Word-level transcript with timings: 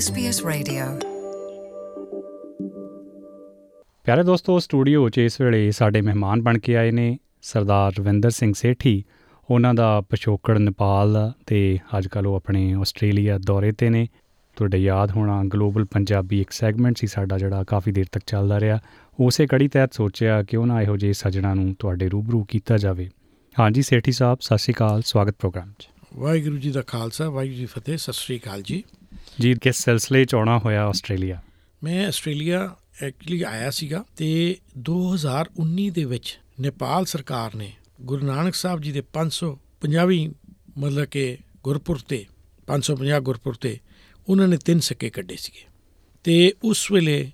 SBS 0.00 0.36
Radio. 0.48 1.08
ਪਿਆਰੇ 4.04 4.22
ਦੋਸਤੋ 4.22 4.58
studio 4.58 5.08
'ਚ 5.08 5.18
ਇਸ 5.18 5.40
ਵੇਲੇ 5.40 5.70
ਸਾਡੇ 5.70 6.00
ਮਹਿਮਾਨ 6.00 6.42
ਬਣ 6.42 6.58
ਕੇ 6.58 6.76
ਆਏ 6.76 6.90
ਨੇ 6.90 7.18
ਸਰਦਾਰ 7.42 7.92
ਰਵਿੰਦਰ 7.98 8.30
ਸਿੰਘ 8.30 8.52
ਸੇਠੀ। 8.56 9.04
ਉਹਨਾਂ 9.50 9.74
ਦਾ 9.74 10.00
ਪਿਛੋਕੜ 10.00 10.58
ਨੇਪਾਲ 10.58 11.12
ਦਾ 11.12 11.32
ਤੇ 11.46 11.78
ਅੱਜ 11.98 12.08
ਕੱਲ੍ਹ 12.08 12.28
ਉਹ 12.28 12.34
ਆਪਣੇ 12.34 12.74
ਆਸਟ੍ਰੇਲੀਆ 12.74 13.38
ਦੌਰੇ 13.38 13.72
ਤੇ 13.72 13.90
ਨੇ। 13.90 14.08
ਤੁਹਾਡੇ 14.56 14.78
ਯਾਦ 14.78 15.10
ਹੋਣਾ 15.10 15.44
ਗਲੋਬਲ 15.44 15.84
ਪੰਜਾਬੀ 15.84 16.40
ਇੱਕ 16.40 16.50
ਸੈਗਮੈਂਟ 16.50 16.98
ਸੀ 16.98 17.06
ਸਾਡਾ 17.06 17.38
ਜਿਹੜਾ 17.38 17.64
ਕਾਫੀ 17.64 17.92
ਦੇਰ 17.92 18.06
ਤੱਕ 18.12 18.24
ਚੱਲਦਾ 18.26 18.60
ਰਿਹਾ। 18.60 18.78
ਉਸੇ 19.20 19.46
ਕੜੀ 19.46 19.68
ਤਹਿਤ 19.68 19.94
ਸੋਚਿਆ 19.94 20.42
ਕਿ 20.42 20.56
ਉਹਨਾਂ 20.56 20.82
ਇਹੋ 20.82 20.96
ਜਿਹੇ 20.96 21.12
ਸੱਜਣਾ 21.12 21.54
ਨੂੰ 21.54 21.76
ਤੁਹਾਡੇ 21.78 22.08
ਰੂਬਰੂ 22.08 22.44
ਕੀਤਾ 22.44 22.76
ਜਾਵੇ। 22.76 23.10
ਹਾਂਜੀ 23.60 23.82
ਸੇਠੀ 23.82 24.12
ਸਾਹਿਬ 24.12 24.38
ਸਤਿ 24.40 24.58
ਸ਼੍ਰੀ 24.58 24.74
ਅਕਾਲ 24.74 25.02
ਸਵਾਗਤ 25.02 25.36
ਪ੍ਰੋਗਰਾਮ 25.38 25.72
'ਚ। 25.78 25.88
ਵਾਹਿਗੁਰੂ 26.16 26.56
ਜੀ 26.56 26.70
ਦਾ 26.70 26.82
ਖਾਲਸਾ 26.82 27.30
ਵਾਹਿਗੁਰੂ 27.30 27.58
ਜੀ 27.58 27.66
ਫਤਿਹ 27.66 27.96
ਸਤਿ 27.96 28.12
ਸ੍ਰੀ 28.12 28.38
ਅਕਾਲ 28.38 28.62
ਜੀ। 28.62 28.84
ਜੀ 29.40 29.54
ਕਿਸ 29.54 29.76
ਸਿਲਸਿਲੇ 29.76 30.24
'ਚ 30.24 30.34
ਆਉਣਾ 30.34 30.58
ਹੋਇਆ 30.58 30.86
ਆਸਟ੍ਰੇਲੀਆ। 30.86 31.42
ਮੈਂ 31.82 32.06
ਆਸਟ੍ਰੇਲੀਆ 32.06 32.76
ਐਕਚੁਅਲੀ 33.02 33.42
ਆਇਆ 33.42 33.70
ਸੀਗਾ 33.70 34.04
ਤੇ 34.16 34.56
2019 34.78 35.90
ਦੇ 35.90 36.04
ਵਿੱਚ 36.04 36.40
ਨੇਪਾਲ 36.60 37.04
ਸਰਕਾਰ 37.04 37.54
ਨੇ 37.54 37.72
ਗੁਰੂ 38.00 38.26
ਨਾਨਕ 38.26 38.54
ਸਾਹਿਬ 38.54 38.80
ਜੀ 38.80 38.92
ਦੇ 38.92 39.02
550ਵੀਂ 39.12 40.30
ਮਤਲਬ 40.78 41.04
ਕਿ 41.04 41.38
ਗੁਰਪੁਰਬ 41.62 42.00
ਤੇ 42.00 42.26
550 42.66 43.20
ਗੁਰਪੁਰਬ 43.20 43.56
ਤੇ 43.56 43.78
ਉਹਨਾਂ 44.28 44.48
ਨੇ 44.48 44.56
ਤਿੰਨ 44.56 44.80
ਸਿੱਕੇ 44.80 45.10
ਕੱਢੇ 45.10 45.36
ਸੀਗੇ। 45.36 45.64
ਤੇ 46.24 46.54
ਉਸ 46.64 46.92
ਵੇਲੇ 46.92 47.30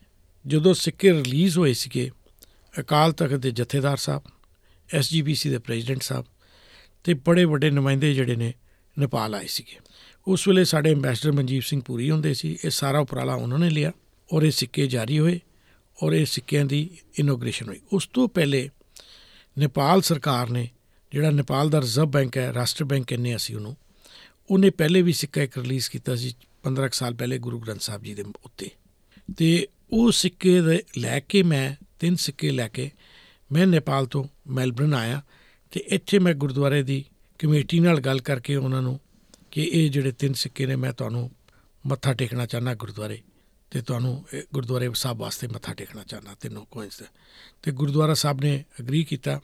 ਜਦੋਂ 0.46 0.74
ਸਿੱਕੇ 0.74 1.12
ਰਿਲੀਜ਼ 1.12 1.58
ਹੋਏ 1.58 1.72
ਸੀਗੇ, 1.72 2.10
ਅਕਾਲ 2.80 3.12
ਤਖਤ 3.12 3.34
ਦੇ 3.34 3.50
ਜਥੇਦਾਰ 3.50 3.96
ਸਾਹਿਬ 3.96 4.22
ਐਸਜੀਪੀਸੀ 4.94 5.50
ਦੇ 5.50 5.58
ਪ੍ਰੈਜ਼ੀਡੈਂਟ 5.58 6.02
ਸਾਹਿਬ 6.02 6.24
ਤੇ 7.04 7.14
ਬੜੇ 7.14 7.44
ਵੱਡੇ 7.44 7.70
ਨੁਮਾਇੰਦੇ 7.70 8.14
ਜਿਹੜੇ 8.14 8.36
ਨੇ 8.36 8.54
ਨੇਪਾਲ 8.98 9.34
ਆਏ 9.34 9.46
ਸੀਗੇ। 9.46 9.76
ਉਸ 10.26 10.48
ਵੇਲੇ 10.48 10.64
ਸਾਡੇ 10.64 10.90
ਐਮਬੈਸਡਰ 10.90 11.32
ਮਨਜੀਤ 11.32 11.62
ਸਿੰਘ 11.62 11.82
ਪੂਰੀ 11.82 12.10
ਹੁੰਦੇ 12.10 12.34
ਸੀ, 12.34 12.58
ਇਹ 12.64 12.70
ਸਾਰਾ 12.70 12.98
ਉਪਰਾਲਾ 12.98 13.34
ਉਹਨਾਂ 13.34 13.58
ਨੇ 13.58 13.70
ਲਿਆ 13.70 13.92
ਔਰ 14.32 14.42
ਇਹ 14.42 14.50
ਸਿੱਕੇ 14.50 14.86
ਜਾਰੀ 14.86 15.18
ਹੋਏ 15.18 15.40
ਔਰ 16.02 16.12
ਇਹ 16.12 16.26
ਸਿੱਕਿਆਂ 16.26 16.64
ਦੀ 16.64 16.90
ਇਨੋਗ੍ਰੇਸ਼ਨ 17.18 17.68
ਹੋਈ। 17.68 17.80
ਉਸ 17.92 18.06
ਤੋਂ 18.06 18.28
ਪਹਿਲੇ 18.28 18.70
ਨੇਪਾਲ 19.58 20.02
ਸਰਕਾਰ 20.02 20.50
ਨੇ, 20.50 20.68
ਜਿਹੜਾ 21.12 21.30
ਨੇਪਾਲ 21.30 21.70
ਦਾ 21.70 21.80
ਰਿਜ਼ਰਵ 21.80 22.06
ਬੈਂਕ 22.06 22.36
ਹੈ, 22.36 22.54
ਰਾਸ਼ਟਰ 22.54 22.84
ਬੈਂਕ 22.84 23.04
ਕਹਿੰਦੇ 23.06 23.36
ਅਸੀਂ 23.36 23.56
ਉਹਨੂੰ, 23.56 23.76
ਉਹਨੇ 24.50 24.70
ਪਹਿਲੇ 24.70 25.02
ਵੀ 25.02 25.12
ਸਿੱਕਾ 25.12 25.42
ਇੱਕ 25.42 25.58
ਰਿਲੀਜ਼ 25.58 25.90
ਕੀਤਾ 25.90 26.16
ਸੀ 26.16 26.34
15 26.62 26.88
ਕੁ 26.88 26.96
ਸਾਲ 26.96 27.14
ਪਹਿਲੇ 27.14 27.38
ਗੁਰੂ 27.38 27.60
ਗ੍ਰੰਥ 27.60 27.80
ਸਾਹਿਬ 27.80 28.02
ਜੀ 28.02 28.14
ਦੇ 28.14 28.24
ਉੱਤੇ। 28.44 28.70
ਤੇ 29.36 29.68
ਉਹ 29.92 30.12
ਸਿੱਕੇ 30.12 30.60
ਦੇ 30.60 30.82
ਲੈ 30.98 31.20
ਕੇ 31.20 31.42
ਮੈਂ, 31.42 31.84
ਤਿੰਨ 31.98 32.16
ਸਿੱਕੇ 32.16 32.50
ਲੈ 32.50 32.68
ਕੇ 32.68 32.90
ਮੈਂ 33.52 33.66
ਨੇਪਾਲ 33.66 34.06
ਤੋਂ 34.06 34.24
ਮੈਲਬਰਨ 34.46 34.94
ਆਇਆ 34.94 35.22
ਤੇ 35.70 35.84
ਇੱਥੇ 35.86 36.18
ਮੈਂ 36.18 36.34
ਗੁਰਦੁਆਰੇ 36.34 36.82
ਦੀ 36.82 37.04
ਕਮੇਟੀ 37.38 37.80
ਨਾਲ 37.80 38.00
ਗੱਲ 38.00 38.20
ਕਰਕੇ 38.20 38.56
ਉਹਨਾਂ 38.56 38.82
ਨੂੰ 38.82 39.00
ਕਿ 39.56 39.70
ਇਹ 39.72 39.90
ਜਿਹੜੇ 39.90 40.12
ਤਿੰਨ 40.12 40.32
ਸਿੱਕੇ 40.32 40.66
ਨੇ, 40.66 40.76
ਮੈਂ 40.76 40.92
ਤੁਹਾਨੂੰ 40.92 41.30
ਮੱਥਾ 41.86 42.12
ਟੇਕਣਾ 42.12 42.46
ਚਾਹਨਾ 42.46 42.74
ਗੁਰਦੁਆਰੇ 42.74 43.22
ਤੇ 43.70 43.80
ਤੁਹਾਨੂੰ 43.82 44.24
ਇਹ 44.34 44.42
ਗੁਰਦੁਆਰੇ 44.52 44.90
ਸਾਹਿਬ 44.94 45.18
ਵਾਸਤੇ 45.18 45.46
ਮੱਥਾ 45.46 45.74
ਟੇਕਣਾ 45.74 46.04
ਚਾਹਨਾ 46.04 46.34
ਤਿੰਨੋਂ 46.40 46.66
ਕੋਇਨਸ 46.66 46.98
ਦੇ 46.98 47.04
ਤੇ 47.62 47.72
ਗੁਰਦੁਆਰਾ 47.72 48.14
ਸਾਹਿਬ 48.14 48.40
ਨੇ 48.40 48.64
ਅਗਰੀ 48.80 49.04
ਕੀਤਾ, 49.04 49.40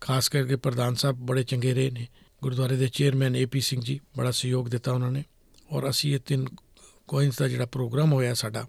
ਖਾਸ 0.00 0.28
ਕਰਕੇ 0.28 0.56
ਪ੍ਰਧਾਨ 0.56 0.94
ਸਾਹਿਬ 0.94 1.16
ਬੜੇ 1.16 1.42
ਚੰਗੇ 1.42 1.74
ਰਹੇ 1.74 1.90
ਨੇ। 1.90 2.06
ਗੁਰਦੁਆਰੇ 2.42 2.76
ਦੇ 2.76 2.88
ਚੇਅਰਮੈਨ 2.88 3.36
ਏਪੀ 3.36 3.60
ਸਿੰਘ 3.60 3.82
ਜੀ 3.82 4.00
ਬੜਾ 4.16 4.30
ਸਹਿਯੋਗ 4.30 4.68
ਦਿੱਤਾ 4.68 4.92
ਉਹਨਾਂ 4.92 5.10
ਨੇ। 5.10 5.24
ਔਰ 5.72 5.90
ਅਸੀਂ 5.90 6.14
ਇਹ 6.14 6.20
ਤਿੰਨ 6.20 6.46
ਕੋਇਨਸ 7.08 7.38
ਦਾ 7.38 7.48
ਜਿਹੜਾ 7.48 7.66
ਪ੍ਰੋਗਰਾਮ 7.66 8.12
ਹੋਇਆ 8.12 8.34
ਸਾਡਾ, 8.34 8.68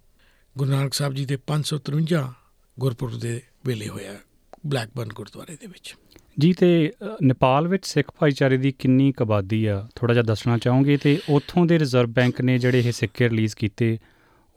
ਗੁਰੂ 0.58 0.72
ਨਾਨਕ 0.72 0.94
ਸਾਹਿਬ 0.94 1.14
ਜੀ 1.14 1.26
ਦੇ 1.26 1.38
553 1.38 2.34
ਗੁਰਪੁਰਬ 2.80 3.20
ਦੇ 3.20 3.42
ਵੇਲੇ 3.66 3.90
ਹੋਇਆ। 3.90 4.20
ਬਲੈਕਬਰਨ 4.67 5.09
ਗੁਰਦੁਆਰੇ 5.16 5.56
ਦੇ 5.56 5.67
ਵਿੱਚ। 5.67 5.95
ਜੀ 6.39 6.53
ਤੇ 6.53 6.94
ਨੇਪਾਲ 7.22 7.67
ਵਿੱਚ 7.67 7.88
ਸਿੱਖ 7.88 8.11
ਭਾਈਚਾਰੇ 8.19 8.58
ਦੀ 8.58 8.72
ਕਿੰਨੀ 8.72 9.11
ਕੁ 9.11 9.23
ਆਬਾਦੀ 9.23 9.66
ਆ? 9.66 9.88
ਥੋੜਾ 9.95 10.14
ਜਿਹਾ 10.14 10.23
ਦੱਸਣਾ 10.23 10.58
ਚਾਹੋਗੇ? 10.58 10.97
ਤੇ 10.97 11.22
ਉੱਥੋਂ 11.30 11.66
ਦੇ 11.66 11.80
ਰਿਜ਼ਰਵ 11.80 12.08
ਬੈਂਕ 12.08 12.42
ਨੇ 12.42 12.58
ਜਿਹੜੇ 12.58 12.80
ਇਹ 12.80 12.91
ਸਿੱਕੇ 12.91 13.30
ਰਿਲੀਜ਼ 13.30 13.56
ਕੀਤੇ 13.56 13.97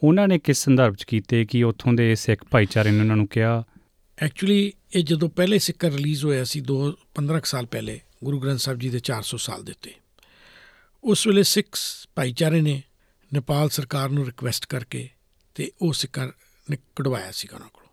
ਉਹਨਾਂ 0.04 0.28
ਨੇ 0.28 0.38
ਕਿਸ 0.38 0.58
ਸੰਦਰਭ 0.58 0.94
'ਚ 0.94 1.04
ਕੀਤੇ 1.04 1.44
ਕਿ 1.44 1.64
ਉੱਥੋਂ 1.64 1.92
ਦੇ 1.92 2.14
ਸਿੱਖ 2.14 2.44
ਭਾਈਚਾਰੇ 2.44 2.90
ਨੇ 2.90 3.00
ਉਹਨਾਂ 3.00 3.16
ਨੂੰ 3.16 3.26
ਕਿਹਾ? 3.26 3.64
ਐਕਚੁਅਲੀ 4.18 4.72
ਇਹ 4.96 5.04
ਜਦੋਂ 5.04 5.28
ਪਹਿਲੇ 5.28 5.58
ਸਿੱਕਾ 5.58 5.90
ਰਿਲੀਜ਼ 5.90 6.24
ਹੋਇਆ 6.24 6.44
ਸੀ 6.44 6.60
2 6.60 6.92
15 7.14 7.40
ਕੁ 7.40 7.46
ਸਾਲ 7.46 7.66
ਪਹਿਲੇ 7.66 8.00
ਗੁਰੂ 8.24 8.40
ਗ੍ਰੰਥ 8.40 8.58
ਸਾਹਿਬ 8.58 8.78
ਜੀ 8.78 8.88
ਦੇ 8.88 8.98
400 8.98 9.38
ਸਾਲ 9.38 9.64
ਦੇ 9.64 9.72
ਉੱਤੇ। 9.72 9.92
ਉਸ 11.04 11.26
ਵੇਲੇ 11.26 11.42
ਸਿੱਖ 11.42 11.76
ਭਾਈਚਾਰੇ 12.14 12.60
ਨੇ 12.60 12.82
ਨੇਪਾਲ 13.34 13.68
ਸਰਕਾਰ 13.68 14.08
ਨੂੰ 14.08 14.26
ਰਿਕਵੈਸਟ 14.26 14.66
ਕਰਕੇ 14.66 15.08
ਤੇ 15.54 15.70
ਉਹ 15.82 15.92
ਸਿੱਕਾ 15.92 16.32
ਨੇ 16.70 16.76
ਕਢਵਾਇਆ 16.96 17.30
ਸੀ 17.30 17.48
ਉਹਨਾਂ 17.54 17.68
ਕੋਲੋਂ। 17.72 17.85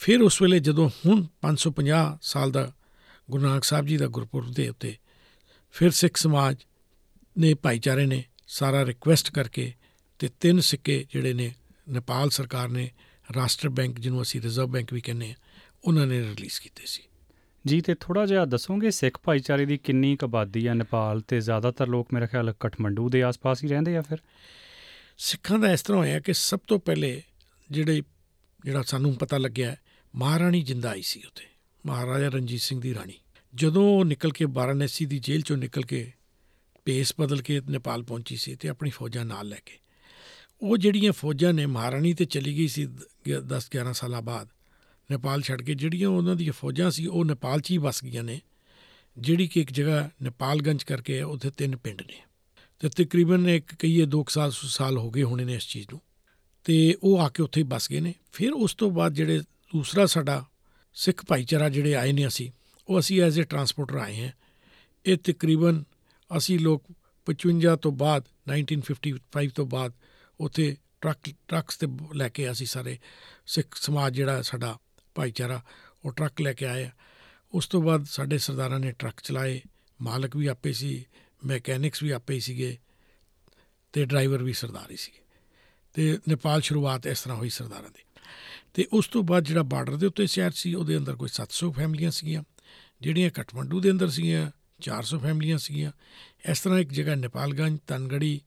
ਫਿਰ 0.00 0.22
ਉਸ 0.22 0.42
ਵੇਲੇ 0.42 0.60
ਜਦੋਂ 0.60 0.90
ਹੁਣ 1.06 1.26
550 1.42 2.18
ਸਾਲ 2.22 2.50
ਦਾ 2.50 2.72
ਗੁਰੂ 3.30 3.42
ਨਾਨਕ 3.42 3.64
ਸਾਹਿਬ 3.64 3.86
ਜੀ 3.86 3.96
ਦਾ 3.96 4.06
ਗੁਰਪੁਰਬ 4.06 4.50
ਦੇ 4.50 4.68
ਉੱਤੇ 4.68 4.96
ਫਿਰ 5.70 5.90
ਸਿੱਖ 5.90 6.16
ਸਮਾਜ 6.16 6.56
ਨੇ 7.38 7.54
ਭਾਈਚਾਰੇ 7.54 8.06
ਨੇ 8.06 8.24
ਸਾਰਾ 8.46 8.86
ਰਿਕਵੈਸਟ 8.86 9.30
ਕਰਕੇ 9.30 9.72
ਤੇ 10.18 10.28
ਤਿੰਨ 10.40 10.60
ਸਿੱਕੇ 10.60 11.06
ਜਿਹੜੇ 11.12 11.32
ਨੇ 11.32 11.54
ਨੇਪਾਲ 11.88 12.30
ਸਰਕਾਰ 12.30 12.68
ਨੇ 12.68 12.90
ਰਾਸ਼ਟਰ 13.36 13.68
ਬੈਂਕ 13.68 14.00
ਜਿਹਨੂੰ 14.00 14.22
ਅਸੀਂ 14.22 14.40
ਰਿਜ਼ਰਵ 14.40 14.66
ਬੈਂਕ 14.66 14.92
ਵੀ 14.92 15.00
ਕਹਿੰਦੇ 15.00 15.30
ਆ 15.30 15.34
ਉਹਨਾਂ 15.84 16.06
ਨੇ 16.06 16.20
ਰਿਲੀਜ਼ 16.20 16.60
ਕੀਤੇ 16.60 16.82
ਸੀ। 16.86 17.02
ਜੀ 17.66 17.80
ਤੇ 17.80 17.94
ਥੋੜਾ 17.94 18.26
ਜਿਹਾ 18.26 18.44
ਦੱਸੋਗੇ 18.44 18.90
ਸਿੱਖ 18.90 19.18
ਭਾਈਚਾਰੇ 19.24 19.66
ਦੀ 19.66 19.78
ਕਿੰਨੀ 19.78 20.16
ਆਬਾਦੀ 20.24 20.66
ਆ 20.66 20.74
ਨੇਪਾਲ 20.74 21.20
ਤੇ 21.20 21.40
ਜ਼ਿਆਦਾਤਰ 21.40 21.86
ਲੋਕ 21.88 22.08
ਮੇਰੇ 22.12 22.26
ਖਿਆਲ 22.26 22.54
ਕਠਮੰਡੂ 22.60 23.08
ਦੇ 23.08 23.22
ਆਸ-ਪਾਸ 23.22 23.64
ਹੀ 23.64 23.68
ਰਹਿੰਦੇ 23.68 23.96
ਆ 23.96 24.02
ਫਿਰ? 24.02 24.18
ਸਿੱਖਾਂ 25.18 25.58
ਦਾ 25.58 25.72
ਇਸ 25.72 25.82
ਤਰ੍ਹਾਂ 25.82 26.02
ਹੋਇਆ 26.02 26.20
ਕਿ 26.20 26.34
ਸਭ 26.34 26.58
ਤੋਂ 26.66 26.78
ਪਹਿਲੇ 26.78 27.22
ਜਿਹੜੇ 27.70 28.02
ਜਿਹੜਾ 28.64 28.82
ਸਾਨੂੰ 28.82 29.14
ਪਤਾ 29.14 29.38
ਲੱਗਿਆ 29.38 29.76
ਮਹਾਰਾਣੀ 30.14 30.62
ਜਿੰਦਾ 30.62 30.90
ਆਈ 30.90 31.02
ਸੀ 31.02 31.22
ਉੱਥੇ, 31.26 31.44
ਮਹਾਰਾਜਾ 31.84 32.28
ਰਣਜੀਤ 32.28 32.60
ਸਿੰਘ 32.60 32.80
ਦੀ 32.80 32.94
ਰਾਣੀ। 32.94 33.18
ਜਦੋਂ 33.54 33.82
ਉਹ 33.90 34.04
ਨਿਕਲ 34.04 34.30
ਕੇ 34.30 34.44
ਵਾਰਾਣਸੀ 34.44 35.06
ਦੀ 35.06 35.18
ਜੇਲ੍ਹ 35.18 35.42
ਚੋਂ 35.42 35.56
ਨਿਕਲ 35.56 35.82
ਕੇ 35.82 36.10
ਪੇਸ 36.84 37.12
ਬਦਲ 37.20 37.42
ਕੇ 37.42 37.60
ਨੇਪਾਲ 37.60 38.02
ਪਹੁੰਚੀ 38.02 38.36
ਸੀ 38.36 38.54
ਤੇ 38.54 38.68
ਆਪਣੀ 38.68 38.90
ਫੌਜਾਂ 38.90 39.24
ਨਾਲ 39.24 39.48
ਲੈ 39.48 39.58
ਕੇ, 39.66 39.78
ਉਹ 40.62 40.76
ਜਿਹੜੀਆਂ 40.76 41.12
ਫੌਜਾਂ 41.12 41.52
ਨੇ 41.52 41.66
ਮਹਾਰਾਣੀ 41.66 42.12
ਤੇ 42.14 42.24
ਚਲੀ 42.24 42.56
ਗਈ 42.56 42.68
ਸੀ 42.68 42.86
10 43.46 43.68
11 43.70 43.92
ਸਾਲਾਂ 43.92 44.22
ਬਾਅਦ, 44.22 44.48
ਨੇਪਾਲ 45.10 45.42
ਛੱਡ 45.42 45.62
ਕੇ, 45.62 45.74
ਜਿਹੜੀਆਂ 45.74 46.08
ਉਹਨਾਂ 46.08 46.36
ਦੀਆਂ 46.36 46.52
ਫੌਜਾਂ 46.52 46.90
ਸੀ, 46.90 47.06
ਉਹ 47.06 47.24
ਨੇਪਾਲ 47.24 47.60
'ਚ 47.60 47.70
ਹੀ 47.70 47.78
ਵਸ 47.78 48.02
ਗਈਆਂ 48.04 48.22
ਨੇ, 48.22 48.40
ਜਿਹੜੀ 49.16 49.46
ਕਿ 49.48 49.60
ਇੱਕ 49.60 49.72
ਜਗ੍ਹਾ 49.72 50.08
ਨੇਪਾਲਗੰਜ 50.22 50.82
ਕਰਕੇ 50.82 51.18
ਹੈ 51.18 51.24
ਉੱਥੇ 51.24 51.50
ਤਿੰਨ 51.50 51.76
ਪਿੰਡ 51.76 52.02
ਨੇ। 52.02 52.20
ਤੇ 52.80 52.88
ਤਕਰੀਬਨ 52.88 53.48
ਇੱਕ 53.48 53.74
ਕਹੀਏ 53.74 54.04
2 54.06 54.24
ਸਾਲ 54.28 54.52
ਸਾਲ 54.52 54.98
ਹੋ 54.98 55.10
ਗਏ 55.10 55.22
ਹੋਣੇ 55.22 55.44
ਨੇ 55.44 55.54
ਇਸ 55.54 55.66
ਚੀਜ਼ 55.68 55.86
ਨੂੰ। 55.90 56.00
ਤੇ 56.64 56.96
ਉਹ 57.02 57.18
ਆ 57.18 57.28
ਕੇ 57.28 57.42
ਉੱਥੇ 57.42 57.60
ਹੀ 57.60 57.66
ਬਸ 57.66 57.90
ਗਏ 57.90 58.00
ਨੇ। 58.00 58.14
ਫਿਰ 58.32 58.52
ਉਸ 58.52 58.74
ਤੋਂ 58.74 58.90
ਬਾਅਦ 58.90 59.14
ਜਿਹੜੇ 59.14 59.40
ਦੂਸਰਾ 59.72 60.06
ਸਾਡਾ 60.06 60.44
ਸਿੱਖ 60.94 61.24
ਭਾਈਚਾਰਾ 61.24 61.68
ਜਿਹੜੇ 61.68 61.94
ਆਏ 61.94 62.12
ਨੇ 62.12 62.26
ਅਸੀਂ, 62.26 62.50
ਉਹ 62.88 63.00
ਅਸੀਂ 63.00 63.22
ਐਜ਼ 63.22 63.40
ਅ 63.40 63.42
ਟਰਾਂਸਪੋਰਟਰ 63.42 63.96
ਆਏ 63.96 64.24
ਹਾਂ। 64.24 64.32
ਇਹ 65.06 65.16
ਤਕਰੀਬਨ 65.16 65.84
ਅਸੀਂ 66.36 66.58
ਲੋਕ 66.58 66.84
55 67.26 67.76
ਤੋਂ 67.76 67.92
ਬਾਅਦ 67.92 68.28
1955 68.48 69.48
ਤੋਂ 69.48 69.66
ਬਾਅਦ 69.66 69.92
ਉੱਥੇ 70.40 70.76
ਟਰੱਕ, 71.00 71.34
ਟਰੱਕਸ 71.48 71.76
ਤੇ 71.76 71.86
ਲੈ 72.14 72.28
ਕੇ 72.28 72.50
ਅਸੀਂ 72.50 72.66
ਸਾਰੇ 72.66 72.98
ਸਿੱਖ 73.46 73.76
ਸਮਾਜ 73.76 74.14
ਜਿਹੜਾ 74.14 74.42
ਸਾਡਾ 74.42 74.78
ਭਾਈਚਾਰਾ, 75.14 75.62
ਉਹ 76.04 76.12
ਟਰੱਕ 76.12 76.40
ਲੈ 76.40 76.52
ਕੇ 76.52 76.66
ਆਏ 76.66 76.84
ਆ। 76.84 76.90
ਉਸ 77.52 77.66
ਤੋਂ 77.66 77.82
ਬਾਅਦ 77.82 78.04
ਸਾਡੇ 78.04 78.38
ਸਰਦਾਰਾਂ 78.38 78.80
ਨੇ 78.80 78.92
ਟਰੱਕ 78.92 79.20
ਚਲਾਏ, 79.20 79.60
ਮਾਲਕ 80.02 80.36
ਵੀ 80.36 80.46
ਆਪੇ 80.46 80.72
ਸੀ, 80.72 81.06
ਮੈਕੈਨਿਕਸ 81.46 82.02
ਵੀ 82.02 82.10
ਆਪੇ 82.10 82.34
ਹੀ 82.34 82.40
ਸੀਗੇ 82.40 82.78
ਤੇ 83.92 84.04
ਡਰਾਈਵਰ 84.04 84.42
ਵੀ 84.42 84.52
ਸਰਦਾਰ 84.52 84.90
ਹੀ 84.90 84.96
ਸੀਗੇ। 84.96 85.20
ਤੇ 85.92 86.18
ਨੇਪਾਲ 86.28 86.60
ਸ਼ੁਰੂਆਤ 86.60 87.06
ਇਸ 87.06 87.22
ਤਰ੍ਹਾਂ 87.22 87.38
ਹੋਈ 87.38 87.50
ਸਰਦਾਰਾਂ 87.50 87.90
ਦੀ। 87.90 88.02
ਤੇ 88.74 88.88
ਉਸ 88.92 89.08
ਤੋਂ 89.08 89.22
ਬਾਅਦ 89.22 89.44
ਜਿਹੜਾ 89.44 89.62
ਬਾਰਡਰ 89.62 89.96
ਦੇ 89.96 90.06
ਉੱਤੇ 90.06 90.26
ਸ਼ਹਿਰ 90.26 90.50
ਸੀ, 90.50 90.74
ਉਹਦੇ 90.74 90.96
ਅੰਦਰ 90.96 91.16
ਕੋਈ 91.16 91.28
700 91.28 91.72
ਫੈਮਲੀਆਂ 91.72 92.10
ਸੀਗੀਆਂ। 92.10 92.42
ਜਿਹੜੀਆਂ 93.00 93.30
ਕਠਮੰਡੂ 93.30 93.80
ਦੇ 93.80 93.90
ਅੰਦਰ 93.90 94.10
ਸੀਗੀਆਂ 94.10 94.50
400 94.80 95.18
ਫੈਮਲੀਆਂ 95.18 95.58
ਸੀਗੀਆਂ। 95.58 95.92
ਇਸ 96.50 96.60
ਤਰ੍ਹਾਂ 96.60 96.78
ਇੱਕ 96.78 96.92
ਜਗ੍ਹਾ 96.92 97.14
ਨੇਪਾਲਗੰਜ 97.14 97.78
ਤਨਗੜੀ 97.86 98.40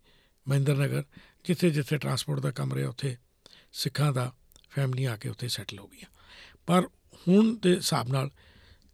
ਮਹਿੰਦਰ 0.48 0.76
ਨਗਰ 0.76 1.04
ਜਿੱਥੇ 1.46 1.70
ਜਿੱਥੇ 1.70 1.98
ਟਰਾਂਸਪੋਰਟ 1.98 2.40
ਦਾ 2.40 2.52
ਕੰਮ 2.52 2.74
ਰਿਹਾ, 2.74 2.90
ਉੱਥੇ 2.90 3.18
ਸਿੱਖਾਂ 3.74 4.14
ਦਾ 4.14 4.34
ਫੈਮਲੀਆਂ 4.70 5.12
ਆ 5.12 5.18
ਕੇ 5.18 5.30
ਉੱਥੇ 5.30 5.48
ਸੈਟਲ 5.48 5.80
ਹੋ 5.80 5.88
ਗਈਆਂ। 5.88 6.06
ਪਰ 6.68 6.88
ਹੁਣ 7.28 7.58
ਦੇ 7.62 7.76
ਹਿਸਾਬ 7.76 8.08
ਨਾਲ 8.08 8.32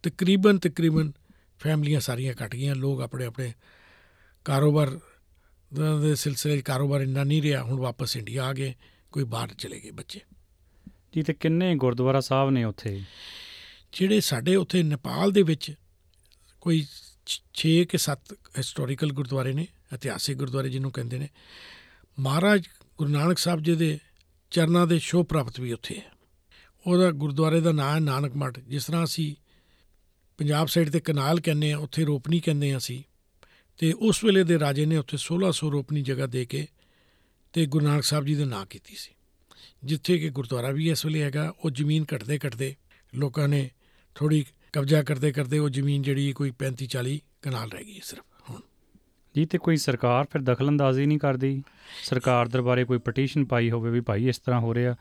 ਤਕਰੀਬਨ 0.02 0.58
ਤਕਰੀਬਨ 0.58 1.12
ਫੈਮਲੀਆਂ 1.58 2.00
ਸਾਰੀਆਂ 2.00 2.34
ਘਟ 2.44 2.52
ਗਈਆਂ। 2.54 2.74
ਲੋਕ 2.74 3.00
ਆਪਣੇ 3.00 3.24
ਆਪਣੇ 3.24 3.52
ਕਾਰੋਬਾਰ 4.44 5.00
ਦਾ- 5.74 6.00
ਦੇ 6.00 6.14
ਸਿਲਸਿਲੇ 6.14 6.58
'ਚ 6.58 6.60
ਕਾਰੋਬਾਰ 6.60 7.00
ਇੰਨਾ 7.00 7.24
ਨਹੀਂ 7.24 7.42
ਰਿਹਾ। 7.42 7.62
ਹੁਣ 7.62 7.80
ਵਾਪਸ 7.80 8.16
ਇੰਡੀਆ 8.16 8.44
ਆ 8.44 8.52
ਗਏ, 8.52 8.74
ਕੋਈ 9.12 9.24
ਬਾਹਰ 9.24 9.54
ਚਲੇ 9.54 9.80
ਗਏ 9.80 9.90
ਬੱਚੇ। 9.90 10.20
ਜੀ, 11.16 11.22
ਤੇ 11.22 11.32
ਕਿੰਨੇ 11.32 11.74
ਗੁਰਦੁਆਰਾ 11.74 12.20
ਸਾਹਿਬ 12.20 12.50
ਨੇ 12.50 12.64
ਉੱਥੇ? 12.64 13.02
ਜਿਹੜੇ 13.92 14.20
ਸਾਡੇ 14.20 14.56
ਉੱਥੇ 14.56 14.82
ਨੇਪਾਲ 14.82 15.32
ਦੇ 15.32 15.42
ਵਿੱਚ 15.42 15.74
ਕੋਈ 16.60 16.86
6 17.26 17.84
ਕਿ 17.84 17.98
7 17.98 18.36
ਹਿਸਟੋਰੀਕਲ 18.58 19.12
ਗੁਰਦੁਆਰੇ 19.12 19.52
ਨੇ, 19.52 19.66
ਇਤਿਹਾਸਿਕ 19.94 20.36
ਗੁਰਦੁਆਰੇ 20.36 20.68
ਜਿਹਨੂੰ 20.68 20.90
ਕਹਿੰਦੇ 20.90 21.18
ਨੇ, 21.18 21.28
ਮਹਾਰਾਜ 22.18 22.62
ਗੁਰੂ 22.98 23.10
ਨਾਨਕ 23.10 23.38
ਸਾਹਿਬ 23.38 23.60
ਜੀ 23.60 23.74
ਦੇ 23.74 23.98
ਚਰਨਾਂ 24.50 24.86
ਦੇ 24.86 24.98
ਸ਼ੋਅ 24.98 25.24
ਪ੍ਰਾਪਤ 25.24 25.60
ਵੀ 25.60 25.72
ਉੱਥੇ 25.72 25.96
ਹੈ। 25.96 26.12
ਉਹਦਾ 26.86 27.10
ਗੁਰਦੁਆਰੇ 27.10 27.60
ਦਾ 27.60 27.72
ਨਾਮ 27.72 27.94
ਹੈ 27.94 28.00
ਨਾਨਕ 28.00 28.36
ਮੱਠ, 28.36 28.60
ਜਿਸ 28.60 28.84
ਤਰ੍ਹਾਂ 28.84 29.04
ਅਸੀਂ 29.04 29.34
ਪੰਜਾਬ 30.38 30.68
ਸਾਈਡ 30.68 30.90
ਤੇ 30.90 31.00
ਕਨਾਲ 31.00 31.40
ਕਹਿੰਦੇ 31.40 31.72
ਆ 31.72 31.78
ਉੱਥੇ 31.78 32.04
ਰੋਪਨੀ 32.04 32.40
ਕਹਿੰਦੇ 32.40 32.72
ਆ 32.72 32.76
ਅਸੀਂ, 32.76 33.02
ਤੇ 33.78 33.92
ਉਸ 33.92 34.24
ਵੇਲੇ 34.24 34.44
ਦੇ 34.44 34.58
ਰਾਜੇ 34.58 34.86
ਨੇ 34.86 34.96
ਉੱਥੇ 34.96 35.16
1600 35.16 35.70
ਰੋਪਨੀ 35.70 36.02
ਜਗ੍ਹਾ 36.02 36.26
ਦੇ 36.26 36.44
ਕੇ 36.44 36.66
ਤੇ 37.52 37.66
ਗੁਰੂ 37.66 37.86
ਨਾਨਕ 37.86 38.04
ਸਾਹਿਬ 38.04 38.24
ਜੀ 38.24 38.34
ਦੇ 38.34 38.44
ਨਾਂ 38.44 38.66
ਕੀਤੀ 38.66 38.94
ਸੀ। 38.94 39.14
ਜਿੱਥੇ 39.84 40.18
ਕਿ 40.18 40.28
ਗੁਰਦੁਆਰਾ 40.28 40.70
ਵੀ 40.70 40.90
ਇਸ 40.90 41.06
ਵੇਲੇ 41.06 41.22
ਹੈਗਾ 41.22 41.54
ਉਹ 41.64 41.70
ਜ਼ਮੀਨ 41.70 42.04
ਘਟਦੇ 42.14 42.38
ਘਟਦੇ 42.38 42.74
ਲੋਕਾਂ 43.14 43.48
ਨੇ 43.48 43.70
ਥੋੜੀ 44.14 44.44
ਕਬਜ਼ਾ 44.72 45.02
ਕਰਦੇ 45.02 45.32
ਕਰਦੇ 45.32 45.58
ਉਹ 45.58 45.68
ਜ਼ਮੀਨ 45.68 46.02
ਜਿਹੜੀ 46.02 46.32
ਕੋਈ 46.32 46.52
35 46.58 46.86
40 46.86 47.18
ਕਨਾਲ 47.42 47.70
ਰਹਿ 47.70 47.84
ਗਈ 47.84 48.00
ਸਿਰਫ 48.02 48.22
ਹੁਣ। 48.50 48.60
ਜੀ 49.36 49.44
ਤੇ 49.44 49.58
ਕੋਈ 49.58 49.76
ਸਰਕਾਰ 49.76 50.26
ਫਿਰ 50.32 50.42
ਦਖਲਅੰਦਾਜ਼ੀ 50.42 51.06
ਨਹੀਂ 51.06 51.18
ਕਰਦੀ? 51.18 51.62
ਸਰਕਾਰ 52.04 52.48
ਦਰਬਾਰੇ 52.48 52.84
ਕੋਈ 52.84 52.98
ਪਟੀਸ਼ਨ 52.98 53.44
ਪਾਈ 53.44 53.70
ਹੋਵੇ 53.70 53.90
ਵੀ 53.90 54.00
ਭਾਈ 54.00 54.28
ਇਸ 54.28 54.38
ਤਰ੍ਹਾਂ 54.38 54.60
ਹੋ 54.60 54.74
ਰਿਹਾ 54.74 54.94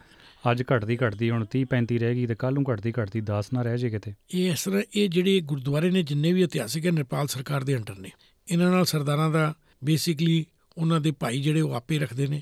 ਅੱਜ 0.52 0.62
ਘਟਦੀ 0.62 0.98
ਘਟਦੀ 0.98 1.30
ਹੁਣ 1.30 1.46
30 1.56 1.66
35 1.66 1.98
ਰਹਿ 1.98 2.16
ਗਈ 2.16 2.26
ਤੇ 2.26 2.36
ਕੱਲ 2.36 2.54
ਨੂੰ 2.54 2.64
ਘਟਦੀ 2.74 2.92
ਘਟਦੀ 2.92 3.22
10 3.22 3.50
ਨਾ 3.54 3.62
ਰਹਿ 3.62 3.78
ਜੇ 3.78 3.90
ਕਿਤੇ। 3.90 4.14
ਇਹ 4.34 4.52
ਇਸ 4.52 4.64
ਤਰ੍ਹਾਂ 4.64 4.81
ਇਹ 4.96 5.10
ਜਿਹੜੇ 5.10 5.40
ਗੁਰਦੁਆਰੇ 5.40 5.92
ਨੇ 5.92 6.04
ਜਿੰਨੇ 6.04 6.34
ਵੀ 6.34 6.44
ਇਤਿਹਾਸਿਕ 6.44 6.86
ਹੈ 6.86 6.92
ਨੇਪਾਲ 6.92 7.28
ਸਰਕਾਰ 7.28 7.64
ਦੇ 7.64 7.78
ਅੰਡਰ 7.78 7.96
ਨੇ। 7.96 8.12
ਇਹਨਾਂ 8.52 8.72
ਨਾਲ 8.72 8.86
ਸਰਦਾਰਾਂ 8.86 9.30
ਦਾ 9.30 9.54
ਬੇਸਿਕਲੀ 9.84 10.46
ਉਹਨਾਂ 10.78 11.02
ਦੇ 11.02 11.12
ਭਾਈ 11.12 11.42
ਜਿਹੜੇ 11.42 11.62
ਉਹ 11.62 11.74
ਆਪੇ 11.74 12.00
ਰੱਖਦੇ 12.00 12.28
ਨੇ 12.28 12.42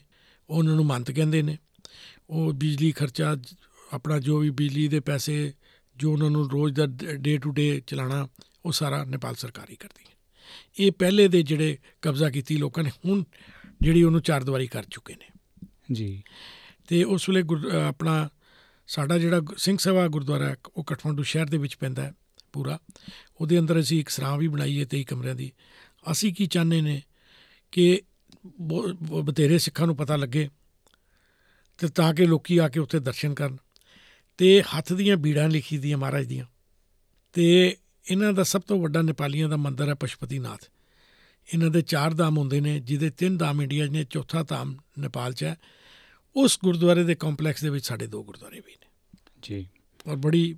ਉਹ 0.50 0.58
ਉਹਨਾਂ 0.58 0.76
ਨੂੰ 0.76 0.86
ਮੰਤ 0.86 1.12
ਕਹਿੰਦੇ 1.12 1.42
ਨੇ। 1.42 1.58
ਉਹ 2.30 2.54
ਬਿਜਲੀ 2.54 2.92
ਖਰਚਾ 2.92 3.38
ਆਪਣਾ 3.94 4.20
ਜੋ 4.20 4.40
ਵੀ 4.40 4.50
ਬਿਜਲੀ 4.50 4.88
ਦੇ 4.88 5.00
ਪੈਸੇ 5.00 5.54
ਜੋ 5.96 6.12
ਉਹਨਾਂ 6.12 6.30
ਨੂੰ 6.30 6.52
ਰੋਜ਼ 6.52 6.76
ਦਾ 6.76 6.86
ਡੇ 7.16 7.38
ਟੂ 7.38 7.52
ਡੇ 7.52 7.82
ਚਲਾਣਾ 7.88 8.28
ਉਹ 8.66 8.72
ਸਾਰਾ 8.72 9.04
ਨੇਪਾਲ 9.04 9.36
ਸਰਕਾਰ 9.36 9.70
ਹੀ 9.70 9.76
ਕਰਦੀ 9.76 10.06
ਹੈ। 10.10 10.18
ਇਹ 10.80 10.92
ਪਹਿਲੇ 10.92 11.28
ਦੇ 11.28 11.44
ਜਿਹੜੇ 11.44 11.78
ਕਬਜ਼ਾ 12.02 12.30
ਕੀਤੀ 12.30 12.58
ਲੋਕਾਂ 12.58 12.84
ਨੇ 12.84 12.92
ਹੁਣ 13.06 13.24
ਜਿਹੜੀ 13.82 14.04
ਉਹਨੂੰ 14.04 14.22
ਚਾਰ 14.22 14.44
ਦੀਵਾਰੀ 14.44 14.68
ਕਰ 14.68 14.84
ਚੁੱਕੇ 14.92 15.16
ਨੇ। 15.16 15.26
ਜੀ। 15.92 16.24
ਤੇ 16.88 17.04
ਉਸ 17.04 17.30
ਵੇਲੇ 17.30 17.44
ਆਪਣਾ 17.88 18.30
ਸਾਡਾ 18.88 19.18
ਜਿਹੜਾ 19.18 19.42
ਸਿੰਘ 19.58 19.78
ਸਭਾ 19.80 20.08
ਗੁਰਦੁਆਰਾ 20.08 20.56
ਉਹ 20.76 20.84
ਕਠਮੰਡੂ 20.84 21.24
ਸ਼ਹਿਰ 21.24 21.46
ਦੇ 21.46 21.58
ਵਿੱਚ 21.58 21.76
ਪੈਂਦਾ 21.76 22.04
ਹੈ 22.04 22.14
ਪੂਰਾ। 22.54 22.80
ਉਹਦੇ 23.42 23.60
ਅੰਦਰ 23.60 23.80
ਅਸੀਂ 23.80 24.00
ਇੱਕ 24.00 24.10
ਸਰਾਂ 24.10 24.38
ਵੀ 24.38 24.48
ਬਣਾਈ 24.48 24.80
ਹੈ 24.80 24.86
23 24.86 25.04
ਕਮਰਿਆਂ 25.04 25.36
ਦੀ। 25.36 25.52
ਅਸੀਂ 26.12 26.34
ਕੀ 26.34 26.46
ਚਾਹੁੰਦੇ 26.46 26.82
ਨੇ 26.82 27.02
ਕਿ 27.72 28.02
ਬਥੇਰੇ 29.24 29.58
ਸਿੱਖਾਂ 29.58 29.88
ਨੂੰ 29.88 29.96
ਪਤਾ 29.96 30.16
ਲੱਗੇ 30.16 30.50
ਤੇ 31.78 31.88
ਤਾਂ 31.88 32.14
ਕਿ 32.14 32.26
ਲੋਕੀ 32.26 32.58
ਆ 32.58 32.70
ਕੇ 32.70 32.80
ਉੱਥੇ 32.80 33.00
ਦਰਸ਼ਨ 33.00 33.34
ਕਰਨ। 33.34 33.58
ਤੇ 34.38 34.62
ਹੱਥ 34.62 34.94
ਦੀਆਂ 34.94 35.18
ਬੀੜਾਂ 35.18 35.50
ਲਿਖੀ 35.50 35.78
ਦੀਆਂ 35.78 35.98
ਮਹਾਰਾਜ 35.98 36.26
ਦੀਆਂ। 36.26 36.46
ਤੇ 37.34 37.78
ਇਹਨਾਂ 38.12 38.34
ਦਾ 38.34 38.44
ਸਭ 38.44 38.62
ਤੋਂ 38.62 38.82
ਵੱਡਾ 38.82 39.02
ਨੇਪਾਲੀਆਂ 39.02 39.50
ਦਾ 39.50 39.58
ਮੰਦਿਰ 39.58 39.90
ਹੈ 39.90 39.94
ਪਸ਼ੂਪਤੀਨਾਥ। 39.94 40.66
ਇਹਨਾਂ 41.54 41.70
ਦੇ 41.70 41.82
ਚਾਰ 41.82 42.14
ਧਾਮ 42.14 42.38
ਹੁੰਦੇ 42.38 42.62
ਨੇ 42.62 42.80
ਜਿਹਦੇ 42.80 43.10
ਤਿੰਨ 43.10 43.38
ਧਾਮ 43.38 43.62
ਇੰਡੀਆ 43.62 43.88
'ਚ 43.88 43.90
ਨੇ 43.90 44.04
ਚੌਥਾ 44.04 44.44
ਧਾਮ 44.44 44.78
ਨੇਪਾਲ 45.00 45.34
'ਚ 45.34 45.44
ਹੈ। 45.44 45.58
ਉਸ 46.36 46.60
ਗੁਰਦੁਆਰੇ 46.64 47.04
ਦੇ 47.04 47.16
ਕੰਪਲੈਕਸ 47.16 47.62
ਦੇ 47.62 47.70
ਵਿੱਚ 47.70 47.86
ਸਾਡੇ 47.86 48.08
ਦੋ 48.08 48.24
ਗੁਰਦੁਆਰੇ 48.24 48.60
ਵੀ 48.60 48.72
ਨੇ। 48.72 48.88
ਜੀ। 49.42 49.68
ਔਰ 50.08 50.16
ਬੜੀ 50.16 50.56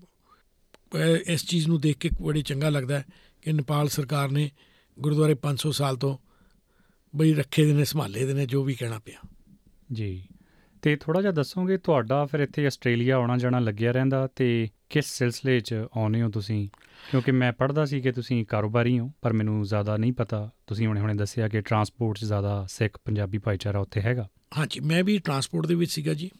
ਇਸ 1.27 1.45
ਚੀਜ਼ 1.45 1.67
ਨੂੰ 1.67 1.81
ਦੇਖ 1.81 1.97
ਕੇ 1.97 2.09
ਬੜੀ 2.21 2.41
ਚੰਗਾ 2.41 2.69
ਲੱਗਦਾ 2.69 2.99
ਹੈ 2.99 3.05
ਕਿ 3.41 3.51
ਨੇਪਾਲ 3.51 3.89
ਸਰਕਾਰ 3.89 4.29
ਨੇ 4.29 4.51
ਗੁਰਦੁਆਰੇ 4.99 5.33
500 5.33 5.71
ਸਾਲ 5.71 5.97
ਤੋਂ 5.97 6.17
ਬਈ 7.15 7.33
ਰੱਖੇ 7.33 7.65
ਦੇ 7.65 7.73
ਨੇ 7.73 7.85
ਸੰਭਾਲੇ 7.85 8.25
ਦੇ 8.25 8.33
ਨੇ 8.33 8.45
ਜੋ 8.45 8.63
ਵੀ 8.63 8.73
ਕਹਿਣਾ 8.73 8.99
ਪਿਆ। 8.99 9.29
ਜੀ। 9.93 10.27
ਤੇ 10.81 10.95
ਥੋੜਾ 10.95 11.21
ਜਿਹਾ 11.21 11.31
ਦੱਸੋਗੇ 11.31 11.77
ਤੁਹਾਡਾ 11.77 12.25
ਫਿਰ 12.25 12.39
ਇੱਥੇ 12.39 12.65
ਆਸਟ੍ਰੇਲੀਆ 12.65 13.15
ਆਉਣਾ 13.15 13.37
ਜਾਣਾ 13.37 13.59
ਲੱਗਿਆ 13.59 13.91
ਰਹਿੰਦਾ 13.91 14.27
ਤੇ 14.35 14.67
ਕਿਸ 14.89 15.05
ਸਿਲਸਿਲੇ 15.05 15.59
'ਚ 15.59 15.73
ਆਉਨੇ 15.73 16.21
ਹੋ 16.21 16.29
ਤੁਸੀਂ? 16.29 16.69
ਕਿਉਂਕਿ 17.11 17.31
ਮੈਂ 17.31 17.53
ਪੜ੍ਹਦਾ 17.53 17.85
ਸੀ 17.85 18.01
ਕਿ 18.01 18.11
ਤੁਸੀਂ 18.11 18.45
ਕਾਰੋਬਾਰੀ 18.45 18.99
ਹੋ, 18.99 19.11
ਪਰ 19.21 19.33
ਮੈਨੂੰ 19.33 19.63
ਜ਼ਿਆਦਾ 19.63 19.97
ਨਹੀਂ 19.97 20.13
ਪਤਾ। 20.13 20.49
ਤੁਸੀਂ 20.67 20.87
ਹੁਣੇ 20.87 21.01
ਹੁਣੇ 21.01 21.13
ਦੱਸਿਆ 21.13 21.47
ਕਿ 21.47 21.61
ਟਰਾਂਸਪੋਰਟ 21.61 22.17
'ਚ 22.17 22.25
ਜ਼ਿਆਦਾ 22.25 22.65
ਸਿੱਖ 22.69 22.99
ਪੰਜਾਬੀ 23.05 23.37
ਭਾਈਚਾਰਾ 23.37 23.79
ਉੱਥੇ 23.79 24.01
ਹੈਗਾ। 24.01 24.27
ਹਾਂਜੀ, 24.57 24.79
ਮੈਂ 24.79 25.03
ਵੀ 25.03 25.17
ਟਰਾਂਸਪੋਰਟ 25.17 25.65
ਦੇ 25.65 25.75
ਵਿੱਚ 25.75 25.91
ਸੀਗਾ 25.91 26.13
ਜੀ। 26.13 26.31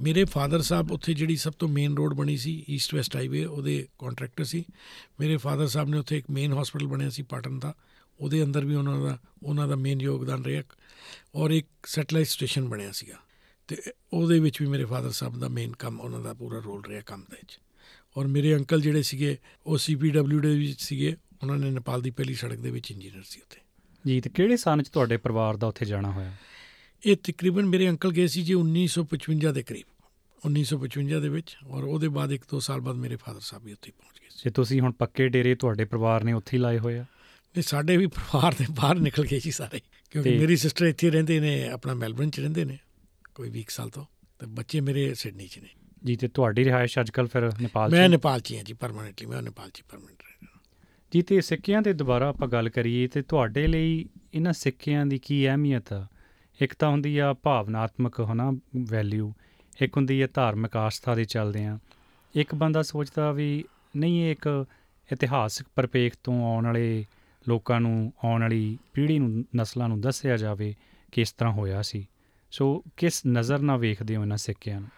ਮੇਰੇ 0.00 0.24
ਫਾਦਰ 0.24 0.62
ਸਾਹਿਬ 0.62 0.92
ਉੱਥੇ 0.92 1.14
ਜਿਹੜੀ 1.14 1.36
ਸਭ 1.36 1.52
ਤੋਂ 1.52 1.68
ਮੇਨ 1.68 1.96
ਰੋਡ 1.96 2.14
ਬਣੀ 2.14 2.36
ਸੀ 2.36 2.64
ਈਸਟ 2.70 2.94
ਵੈਸਟ 2.94 3.16
ਹਾਈਵੇ 3.16 3.44
ਉਹਦੇ 3.44 3.88
ਕੰਟਰੈਕਟਰ 3.98 4.44
ਸੀ। 4.44 4.64
ਮੇਰੇ 5.20 5.36
ਫਾਦਰ 5.36 5.66
ਸਾਹਿਬ 5.66 5.88
ਨੇ 5.88 5.98
ਉੱਥੇ 5.98 6.18
ਇੱਕ 6.18 6.30
ਮੇਨ 6.30 6.52
ਹਸਪੀਟਲ 6.52 6.86
ਬਣਿਆ 6.86 7.10
ਸੀ 7.10 7.22
ਪਾਟਨ 7.22 7.58
ਦਾ। 7.58 7.74
ਉਹਦੇ 8.20 8.44
ਅੰਦਰ 8.44 8.64
ਵੀ 8.64 8.74
ਉਹਨਾਂ 8.74 9.00
ਦਾ 9.00 9.18
ਉਹਨਾਂ 9.42 9.68
ਦਾ 9.68 9.76
ਮੇਨ 9.76 10.00
ਯੋਗਦਾਨ 10.00 10.44
ਰਿਹਾ। 10.44 10.62
ਔਰ 11.34 11.50
ਇੱਕ 11.50 11.66
ਸੈਟਲਾਈਟ 11.86 12.26
ਸਟੇਸ਼ਨ 12.26 12.68
ਬਣਿਆ 12.68 12.92
ਸੀਗਾ। 12.92 13.14
ਤੇ 13.68 13.76
ਉਹਦੇ 14.12 14.38
ਵਿੱਚ 14.38 14.62
ਵੀ 14.62 14.68
ਮੇਰੇ 14.68 14.84
ਫਾਦਰ 14.84 15.10
ਸਾਹਿਬ 15.10 15.38
ਦਾ 15.38 15.48
ਮੇਨ 15.48 15.72
ਕੰਮ 15.72 16.00
ਉਹਨਾਂ 16.00 16.20
ਦਾ 16.20 16.34
ਪੂਰਾ 16.34 16.58
ਰੋਲ 16.58 16.84
ਰਿਹਾ 16.84 17.00
ਕੰਮ 17.00 17.24
ਦੇ 17.30 17.36
ਵਿੱਚ। 17.36 17.58
ਔਰ 18.16 18.26
ਮੇਰੇ 18.26 18.56
ਅੰਕਲ 18.56 18.80
ਜਿਹੜੇ 18.80 19.02
ਸੀਗੇ 19.02 19.38
ਉਹ 19.66 19.78
ਸੀਪੀਡਬਲਿਊ 19.78 20.40
ਦੇ 20.40 20.58
ਵਿੱਚ 20.58 20.80
ਸੀਗੇ 20.82 21.16
ਉਹਨਾਂ 21.42 21.56
ਨੇ 21.56 21.70
ਨੇਪਾਲ 21.70 22.02
ਦੀ 22.02 22.10
ਪਹਿਲੀ 22.10 22.34
ਸੜਕ 22.34 22.56
ਦੇ 22.56 22.70
ਵਿੱਚ 22.70 22.90
ਇੰਜੀਨੀਅਰ 22.90 23.22
ਸੀ 23.26 23.40
ਉੱਥੇ। 23.40 23.60
ਜੀ 24.06 24.20
ਤੇ 24.20 24.30
ਕਿਹੜੇ 24.30 24.56
ਸਾਲ 24.56 24.82
'ਚ 24.82 24.88
ਤੁਹਾਡੇ 24.88 25.16
ਪਰਿਵਾਰ 25.16 25.56
ਦਾ 25.56 25.66
ਉੱਥੇ 25.66 25.86
ਜਾਣਾ 25.86 26.10
ਹੋਇਆ? 26.10 26.32
ਇਹ 27.06 27.16
ਤਕਰੀਬਨ 27.16 27.66
ਮੇਰੇ 27.66 27.88
ਅੰਕਲ 27.88 28.12
ਗਏ 28.12 28.26
ਸੀ 28.26 28.42
ਜੀ 28.42 28.54
1955 28.54 29.52
ਦੇ 29.52 29.62
ਕਰੀਬ। 29.62 30.02
1955 30.46 31.20
ਦੇ 31.20 31.28
ਵਿੱਚ 31.28 31.56
ਔਰ 31.66 31.84
ਉਹਦੇ 31.84 32.08
ਬਾਅਦ 32.08 32.32
ਇੱਕ 32.32 32.44
ਦੋ 32.50 32.60
ਸਾਲ 32.60 32.80
ਬਾਅਦ 32.80 32.96
ਮੇਰੇ 32.96 33.16
ਫਾਦਰ 33.16 33.40
ਸਾਹਿਬ 33.40 33.64
ਵੀ 33.64 33.72
ਉੱਥੇ 33.72 33.90
ਪਹੁੰਚ 33.90 34.20
ਗਏ 34.20 34.26
ਸੀ। 34.30 34.40
ਜੇ 34.44 34.50
ਤੁਸੀਂ 34.50 34.80
ਹੁਣ 34.80 34.92
ਪੱਕੇ 34.92 35.28
ਡੇਰੇ 35.28 35.54
ਤੁਹਾਡੇ 35.54 35.84
ਪਰਿਵਾਰ 35.84 36.24
ਨੇ 36.24 36.32
ਉੱਥੇ 36.32 36.56
ਹੀ 36.56 36.62
ਲਾਏ 36.62 36.78
ਹੋਏ 36.78 36.98
ਆ? 36.98 37.04
ਤੇ 37.54 37.62
ਸਾਡੇ 37.62 37.96
ਵੀ 37.96 38.06
ਪਰਿਵਾਰ 38.06 38.54
ਦੇ 38.54 38.64
ਬਾਹਰ 38.70 38.98
ਨਿਕਲ 38.98 39.26
ਗਏ 39.26 39.38
ਸੀ 39.38 39.50
ਸਾਰੇ 39.50 39.80
ਕਿਉਂਕਿ 40.10 40.30
ਤੇ- 40.30 40.40
ਮੇਰੀ 40.40 40.56
ਸਿਸਟਰ 40.56 40.86
ਇੱਥੇ 40.86 41.10
ਰਹਿੰਦੇ 41.10 41.40
ਨੇ 41.40 41.68
ਆਪਣਾ 41.68 41.94
ਮੈਲਬਰਨ 41.94 42.30
ਚ 42.30 42.40
ਰਹਿੰਦੇ 42.40 42.64
ਨੇ। 42.64 42.78
ਕੋਈ 43.36 43.50
20 43.50 43.64
ਸਾਲ 43.68 43.90
ਤੋਂ 43.90 44.04
ਤੇ 44.38 44.46
ਬੱਚੇ 44.46 44.80
ਮੇਰੇ 44.80 45.14
ਸਿਡਨੀ 45.14 45.46
ਚ 45.46 45.58
ਨੇ। 45.58 45.68
ਜੀ 46.04 46.16
ਤੇ 46.16 46.28
ਤੁਹਾਡੀ 46.28 46.64
ਰਿਹਾਇਸ਼ 46.64 46.98
ਅੱਜਕੱਲ 46.98 47.26
ਫਿਰ 47.26 47.42
ਨੇਪਾਲ 47.60 47.90
'ਚ 47.90 47.92
ਮੈਂ? 47.92 48.08
ਨੇਪਾਲ 48.08 48.40
ਚ 48.40 48.52
ਹੀ 48.52 48.60
ਜੀ 48.64 48.72
ਪਰਮਾਨੈਂਟਲੀ 48.72 49.26
ਮੈਂ 49.26 49.42
ਨੇਪਾਲ 49.42 49.70
ਚ 49.70 49.82
ਪਰਮਾਨੈਂਟ 49.88 50.22
ਰਹਿ 50.22 50.34
ਰਿਹਾ। 50.42 50.60
ਜੀ 51.14 51.22
ਤੇ 51.22 51.40
ਸਿੱਕਿਆਂ 51.40 51.82
ਦੇ 51.82 51.92
ਦੁਬਾਰਾ 51.92 52.28
ਆਪਾਂ 52.28 52.48
ਗੱਲ 52.48 52.68
ਕਰੀਏ 52.68 53.06
ਤੇ 53.06 53.22
ਤੁਹਾਡੇ 53.22 53.66
ਲਈ 53.66 54.08
ਇਹਨਾਂ 54.34 54.52
ਸਿੱਕਿਆਂ 54.52 55.06
ਦੀ 55.06 55.18
ਕੀ 55.18 55.48
ਅਹਿਮੀਅਤ 55.48 55.92
ਆ? 55.92 56.06
ਇੱਕ 56.60 56.74
ਤਾਂ 56.74 56.88
ਹੁੰਦੀ 56.88 57.18
ਆ 57.18 57.34
ਭਾਵਨਾਤਮਕ 57.34 58.20
ਹਨਾ 58.20 58.52
ਵੈਲਿਊ 58.76 59.32
ਇੱਕ 59.82 59.96
ਹੁੰਦੀ 59.96 60.20
ਆ 60.20 60.28
ਧਾਰਮਿਕ 60.34 60.76
ਆਸਥਾ 60.76 61.14
ਦੇ 61.14 61.24
ਚੱਲਦੇ 61.24 61.64
ਆ। 61.64 61.78
ਇੱਕ 62.34 62.54
ਬੰਦਾ 62.54 62.82
ਸੋਚਦਾ 62.82 63.32
ਵੀ 63.32 63.64
ਨਹੀਂ 63.96 64.24
ਇਹ 64.24 64.32
ਇੱਕ 64.32 64.66
ਇਤਿਹਾਸਕ 65.12 65.64
ਪਰਪੇਖ 65.74 66.14
ਤੋਂ 66.24 66.54
ਆਉਣ 66.54 66.64
ਵਾਲੇ 66.64 67.06
ਲੋਕਾਂ 67.48 67.80
ਨੂੰ 67.80 68.12
ਆਉਣ 68.24 68.42
ਵਾਲੀ 68.42 68.78
ਪੀੜ੍ਹੀ 68.92 69.18
ਨੂੰ 69.18 69.44
ਨਸਲਾਂ 69.56 69.88
ਨੂੰ 69.88 70.00
ਦੱਸਿਆ 70.00 70.36
ਜਾਵੇ 70.36 70.74
ਕਿ 71.12 71.20
ਇਸ 71.20 71.32
ਤਰ੍ਹਾਂ 71.32 71.54
ਹੋਇਆ 71.54 71.82
ਸੀ। 71.82 72.06
ਸੋ 72.50 72.84
ਕਿਸ 72.96 73.22
ਨਜ਼ਰ 73.26 73.58
ਨਾਲ 73.58 73.78
ਵੇਖਦੇ 73.78 74.16
ਹੋ 74.16 74.22
ਇਹਨਾਂ 74.22 74.36
ਸਿੱਕਿਆਂ 74.36 74.80
ਨੂੰ? 74.80 74.88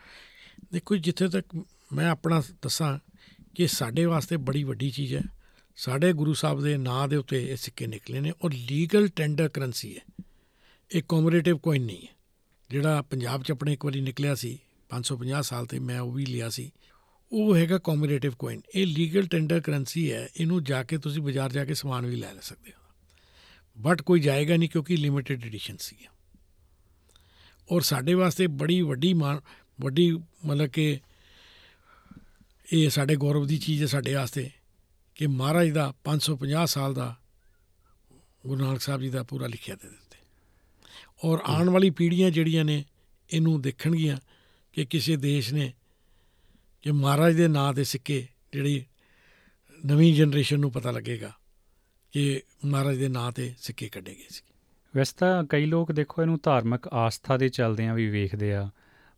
ਦੇਖੋ 0.72 0.96
ਜੀ, 0.96 1.02
ਜਿੱਥੇ 1.02 1.28
ਤੱਕ 1.28 1.64
ਮੈਂ 1.92 2.10
ਆਪਣਾ 2.10 2.42
ਦੱਸਾਂ 2.62 2.98
ਕਿ 3.54 3.66
ਸਾਡੇ 3.66 4.04
ਵਾਸਤੇ 4.04 4.36
ਬੜੀ 4.36 4.64
ਵੱਡੀ 4.64 4.90
ਚੀਜ਼ 4.90 5.14
ਹੈ। 5.14 5.22
ਸਾਡੇ 5.76 6.12
ਗੁਰੂ 6.12 6.32
ਸਾਹਿਬ 6.32 6.60
ਦੇ 6.60 6.76
ਨਾਂ 6.76 7.08
ਦੇ 7.08 7.16
ਉੱਤੇ 7.16 7.52
ਇਹ 7.52 7.56
ਸਿੱਕੇ 7.56 7.86
ਨਿਕਲੇ 7.86 8.20
ਨੇ 8.20 8.32
ਔਰ 8.44 8.52
ਲੀਗਲ 8.52 9.08
ਟੈਂਡਰ 9.08 9.48
ਕਰੰਸੀ 9.48 9.96
ਹੈ। 9.96 10.24
ਇਹ 10.94 11.02
ਕੋਮਰੇਟਿਵ 11.02 11.58
ਕੋਇਨ 11.58 11.82
ਨਹੀਂ 11.82 12.02
ਹੈ। 12.02 12.16
ਜਿਹੜਾ 12.70 13.02
ਪੰਜਾਬ 13.02 13.42
'ਚ 13.42 13.50
ਆਪਣੇ 13.50 13.72
ਇੱਕ 13.72 13.84
ਵਾਰੀ 13.84 14.00
ਨਿਕਲਿਆ 14.00 14.34
ਸੀ 14.34 14.58
550 14.90 15.42
ਸਾਲ 15.42 15.66
ਤੇ 15.66 15.78
ਮੈਂ 15.78 16.00
ਉਹ 16.00 16.12
ਵੀ 16.12 16.26
ਲਿਆ 16.26 16.48
ਸੀ 16.48 16.70
ਉਹ 17.32 17.56
ਹੈਗਾ 17.56 17.78
ਕੋਮਰੇਟਿਵ 17.78 18.32
ਕੋਇਨ 18.38 18.60
ਇਹ 18.74 18.86
ਲੀਗਲ 18.86 19.26
ਟੈਂਡਰ 19.26 19.60
ਕਰੰਸੀ 19.60 20.12
ਹੈ 20.12 20.28
ਇਹਨੂੰ 20.36 20.64
ਜਾ 20.64 20.82
ਕੇ 20.82 20.98
ਤੁਸੀਂ 20.98 21.22
ਬਾਜ਼ਾਰ 21.22 21.52
ਜਾ 21.52 21.64
ਕੇ 21.64 21.74
ਸਮਾਨ 21.74 22.06
ਵੀ 22.06 22.16
ਲੈ 22.16 22.34
ਲੈ 22.34 22.40
ਸਕਦੇ 22.40 22.70
ਹੋ। 22.70 22.82
ਬਟ 23.78 24.02
ਕੋਈ 24.02 24.20
ਜਾਏਗਾ 24.20 24.56
ਨਹੀਂ 24.56 24.68
ਕਿਉਂਕਿ 24.68 24.96
ਲਿਮਿਟਿਡ 24.96 25.44
ਐਡੀਸ਼ਨ 25.44 25.76
ਸੀ 25.76 25.96
ਔਰ 27.70 27.80
ਸਾਡੇ 27.80 28.14
ਵਾਸਤੇ 28.14 28.46
ਬੜੀ 28.46 28.80
ਵੱਡੀ 28.80 29.14
ਮਾਣ 29.14 29.40
ਵੱਡੀ 29.80 30.12
ਮਤਲਬ 30.46 30.66
ਕਿ 30.66 31.00
ਇਹ 32.72 32.90
ਸਾਡੇ 32.90 33.16
ਗੌਰਵ 33.16 33.46
ਦੀ 33.46 33.58
ਚੀਜ਼ 33.58 33.82
ਹੈ 33.82 33.86
ਸਾਡੇ 33.86 34.14
ਵਾਸਤੇ 34.14 34.50
ਕਿ 35.14 35.26
ਮਹਾਰਾਜ 35.26 35.70
ਦਾ 35.70 35.94
550 36.04 36.66
ਸਾਲ 36.66 36.94
ਦਾ 36.94 37.16
ਗੁਰੂ 38.46 38.64
ਨਾਨਕ 38.64 38.80
ਸਾਹਿਬ 38.80 39.00
ਜੀ 39.00 39.08
ਦਾ 39.08 39.22
ਪੂਰਾ 39.22 39.46
ਲਿਖਿਆ 39.46 39.74
ਦੇ 39.74 39.88
ਦਿੱਤੇ। 39.88 40.18
ਔਰ 41.24 41.38
ਆਉਣ 41.44 41.68
ਵਾਲੀ 41.68 41.90
ਪੀੜ੍ਹੀਆਂ 41.90 42.30
ਜਿਹੜੀਆਂ 42.30 42.64
ਨੇ 42.64 42.84
ਇਹਨੂੰ 43.30 43.60
ਦੇਖਣਗੀਆਂ 43.60 44.16
ਕਿ 44.72 44.84
ਕਿਸੇ 44.84 45.16
ਦੇਸ਼ 45.16 45.54
ਨੇ 45.54 45.72
ਕਿ 46.82 46.90
ਮਹਾਰਾਜ 46.92 47.36
ਦੇ 47.36 47.48
ਨਾਂ 47.48 47.74
ਦੇ 47.74 47.84
ਸਿੱਕੇ 47.84 48.26
ਜਿਹੜੀ 48.52 48.84
ਨਵੀਂ 49.86 50.14
ਜਨਰੇਸ਼ਨ 50.14 50.60
ਨੂੰ 50.60 50.72
ਪਤਾ 50.72 50.90
ਲੱਗੇਗਾ 50.90 51.32
ਕਿ 52.12 52.42
ਮਹਾਰਾਜ 52.64 52.96
ਦੇ 52.96 53.08
ਨਾਂ 53.08 53.32
ਤੇ 53.32 53.54
ਸਿੱਕੇ 53.58 53.88
ਕੱਢੇ 53.88 54.14
ਗਏ 54.14 54.26
ਸੀ 54.28 54.47
ਵੈਸੇ 54.98 55.12
ਤਾਂ 55.16 55.44
ਕਈ 55.44 55.66
ਲੋਕ 55.66 55.92
ਦੇਖੋ 55.92 56.22
ਇਹਨੂੰ 56.22 56.38
ਧਾਰਮਿਕ 56.42 56.88
ਆਸਥਾ 56.92 57.36
ਦੇ 57.36 57.48
ਚੱਲਦਿਆਂ 57.48 57.94
ਵੀ 57.94 58.08
ਵੇਖਦੇ 58.10 58.54
ਆ। 58.54 58.70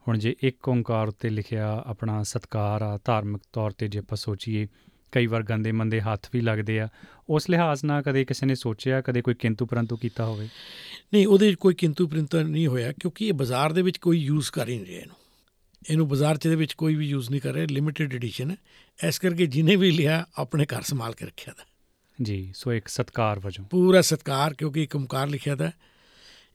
ਹੁਣ 0.08 0.18
ਜੇ 0.18 0.36
ਇੱਕ 0.42 0.68
ਓੰਕਾਰ 0.68 1.08
ਉੱਤੇ 1.08 1.28
ਲਿਖਿਆ 1.28 1.84
ਆਪਣਾ 1.86 2.22
ਸਤਕਾਰ 2.22 2.82
ਆ, 2.82 2.98
ਧਾਰਮਿਕ 3.04 3.42
ਤੌਰ 3.52 3.70
ਤੇ 3.70 3.88
ਜੇ 3.88 3.98
ਆਪਾਂ 3.98 4.16
ਸੋਚੀਏ, 4.16 4.66
ਕਈ 5.12 5.26
ਵਾਰ 5.26 5.42
ਗੰਦੇ 5.42 5.72
ਮੰਦੇ 5.72 6.00
ਹੱਥ 6.00 6.26
ਵੀ 6.32 6.40
ਲੱਗਦੇ 6.40 6.80
ਆ। 6.80 6.88
ਉਸ 7.28 7.50
ਲਿਹਾਜ਼ 7.50 7.84
ਨਾਲ 7.84 8.02
ਕਦੇ 8.02 8.24
ਕਿਸੇ 8.24 8.46
ਨੇ 8.46 8.54
ਸੋਚਿਆ, 8.54 9.00
ਕਦੇ 9.00 9.22
ਕੋਈ 9.22 9.34
ਕਿੰਤੂ 9.34 9.66
ਪਰੰਤੂ 9.66 9.96
ਕੀਤਾ 9.96 10.24
ਹੋਵੇ? 10.24 10.48
ਨਹੀਂ, 11.14 11.26
ਉਹਦੇ 11.26 11.52
'ਚ 11.52 11.54
ਕੋਈ 11.54 11.74
ਕਿੰਤੂ 11.74 12.08
ਪ੍ਰਿੰਤਰ 12.08 12.44
ਨਹੀਂ 12.44 12.66
ਹੋਇਆ, 12.66 12.92
ਕਿਉਂਕਿ 12.92 13.28
ਇਹ 13.28 13.32
ਬਾਜ਼ਾਰ 13.32 13.72
ਦੇ 13.72 13.82
ਵਿੱਚ 13.82 13.98
ਕੋਈ 13.98 14.18
ਯੂਜ਼ 14.18 14.50
ਕਰ 14.50 14.68
ਹੀ 14.68 14.76
ਨਹੀਂ 14.76 14.86
ਰਿਹਾ 14.86 15.00
ਇਹਨੂੰ। 15.00 15.16
ਇਹਨੂੰ 15.90 16.08
ਬਾਜ਼ਾਰ 16.08 16.36
'ਚ 16.36 16.48
ਦੇ 16.48 16.56
ਵਿੱਚ 16.56 16.72
ਕੋਈ 16.72 16.94
ਵੀ 16.94 17.06
ਯੂਜ਼ 17.06 17.30
ਨਹੀਂ 17.30 17.40
ਕਰ 17.40 17.52
ਰਿਹਾ 17.52 17.66
ਲਿਮਿਟਿਡ 17.70 18.14
ਐਡੀਸ਼ਨ 18.14 18.50
ਹੈ। 18.50 18.56
ਇਸ 19.08 19.18
ਕਰਕੇ 19.18 19.46
ਜਿਹਨੇ 19.46 19.76
ਵੀ 19.76 19.90
ਲਿਆ, 19.90 20.26
ਆਪਣੇ 20.38 20.64
ਘਰ 20.64 20.82
ਸੰਭਾਲ 20.82 21.12
ਕੇ 21.12 21.26
ਰੱਖਿਆ 21.26 21.54
ਦਾ। 21.58 21.64
ਜੀ, 22.22 22.52
ਸੋ 22.56 22.72
ਇੱਕ 22.72 22.88
ਸਤਕਾਰ 22.88 23.38
ਵਜੋਂ। 23.38 23.64
ਪੂਰਾ 23.64 24.00
ਸਤਕਾਰ, 24.00 24.54
ਕਿਉਂਕਿ 24.54 24.82
ਇੱਕ 24.82 24.96
ਓਮਕਾਰ 24.96 25.28
ਲਿਖਿਆ 25.28 25.54
ਦਾ 25.54 25.72